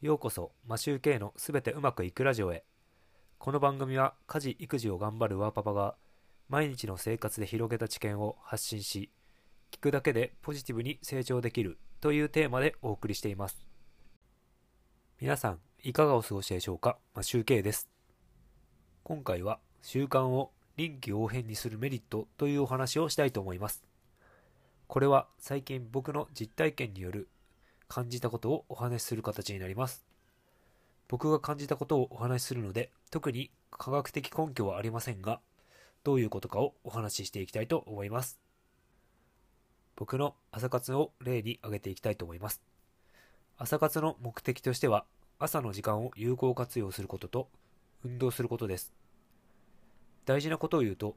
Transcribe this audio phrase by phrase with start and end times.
[0.00, 2.62] ようこそ、マシューケイのすべてうまくいくラジオへ。
[3.36, 5.96] この番組は家事・育児を頑張るワーパパが
[6.48, 9.10] 毎日の生活で広げた知見を発信し、
[9.72, 13.66] 聞くだけでポジティブに成長できるというテーマでお送りしています。
[15.20, 16.96] 皆さん、いかがお過ごしでしょうか？
[17.16, 17.88] マシューケイです。
[19.02, 23.82] 今回は習慣を臨機応変にするメリットというお話をしたいと思います。
[24.86, 27.28] これは最近僕の実体験による
[27.88, 30.04] 感じたことをお話しする形になります。
[31.08, 35.40] 僕が感じたことをお話しするので、特に科学的根拠はありませんが、
[36.04, 38.38] どういうことかをお話ししていきたいと思います。
[39.96, 42.62] 僕の朝活を例に挙げていきたいと思います。
[43.56, 45.06] 朝活の目的としては、
[45.38, 47.48] 朝の時間を有効活用することと、
[48.04, 48.92] 運動することです。
[50.26, 51.16] 大事なことを言うと、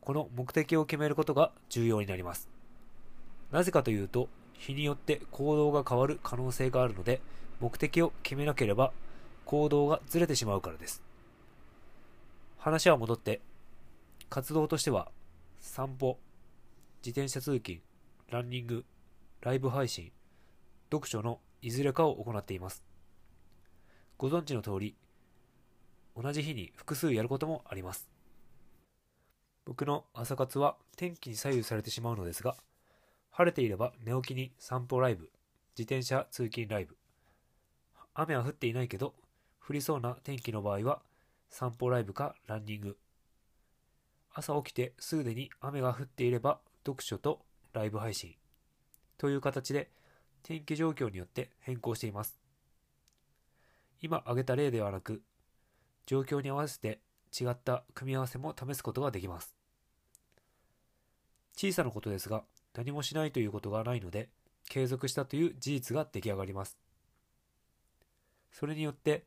[0.00, 2.48] この目的を決めることが重要になります。
[3.50, 4.28] なぜかというと、
[4.60, 7.22] 日によって行動が変わる可能性があるので、
[7.60, 8.92] 目的を決めなければ
[9.46, 11.02] 行動がずれてしまうからです。
[12.58, 13.40] 話は戻って、
[14.28, 15.10] 活動としては、
[15.60, 16.18] 散歩、
[17.04, 17.80] 自転車通勤、
[18.28, 18.84] ランニング、
[19.40, 20.12] ライブ配信、
[20.92, 22.84] 読書のいずれかを行っています。
[24.18, 24.94] ご存知の通り、
[26.14, 28.10] 同じ日に複数やることもあります。
[29.64, 32.56] 僕の朝活は天気に左右されてしまうのですが、
[33.40, 35.30] 晴れていれば寝起きに散歩ライブ、
[35.74, 36.98] 自転車通勤ライブ。
[38.12, 39.14] 雨は降っていないけど、
[39.66, 41.00] 降りそうな天気の場合は
[41.48, 42.98] 散歩ライブかランニング。
[44.34, 47.40] 朝起きてすでに雨が降っていれば読書と
[47.72, 48.34] ライブ配信。
[49.16, 49.90] という形で
[50.42, 52.38] 天気状況によって変更しています。
[54.02, 55.22] 今挙げた例ではなく、
[56.04, 57.00] 状況に合わせて
[57.32, 59.56] 違った組み合わせも試すことができます。
[61.56, 64.28] 小さなことですが、何もしないということがないので、
[64.68, 66.78] 継続したという事実が出来上がります。
[68.52, 69.24] それによって、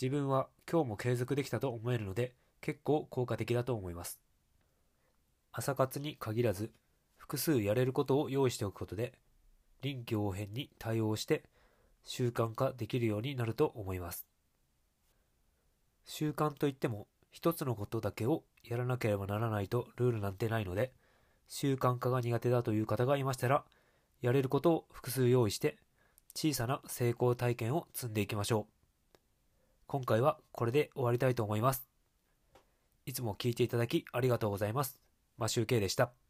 [0.00, 4.20] 自分は今日も継続できたと思えるので、結構効果的だと思います。
[5.52, 6.72] 朝活に限らず、
[7.16, 9.12] 複数やれることを用意しておくことで、
[9.82, 11.44] 臨機応変に対応して
[12.04, 14.26] 習慣化できるようになると思います。
[16.06, 20.92] 習慣といっても、一つのことだけをやらなければならないとルールなんてないので、
[21.48, 23.64] 習慣化が苦手だという方がいましたら、
[24.20, 25.78] やれることを複数用意して、
[26.34, 29.18] 小さな成功体験を積んでいきましょう。
[29.86, 31.86] 今回はこれで終わりたいと思います。
[33.06, 34.98] いつも聞いていただきありがとうございます。
[35.36, 36.23] マシュウケイでした。